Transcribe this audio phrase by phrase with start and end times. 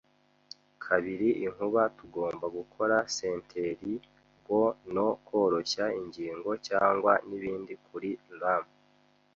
[0.83, 1.81] kabiri, inkuba!
[1.97, 4.63] Tugomba gukora senteri-go
[4.95, 8.09] no koroshya ingingo cyangwa nibindi kuri
[8.39, 8.65] rum.